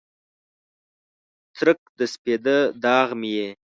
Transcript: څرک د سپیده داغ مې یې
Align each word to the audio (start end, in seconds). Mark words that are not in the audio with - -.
څرک 1.57 1.79
د 1.99 2.01
سپیده 2.13 2.57
داغ 2.83 3.07
مې 3.19 3.29
یې 3.37 3.49